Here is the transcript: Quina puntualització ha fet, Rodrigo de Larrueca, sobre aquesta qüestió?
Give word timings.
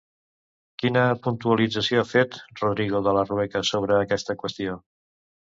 Quina 0.83 1.03
puntualització 1.27 1.99
ha 1.99 2.07
fet, 2.13 2.39
Rodrigo 2.63 3.03
de 3.09 3.15
Larrueca, 3.19 3.63
sobre 3.75 4.01
aquesta 4.07 4.39
qüestió? 4.43 4.81